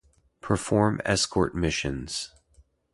[0.41, 2.31] Perform escort missions.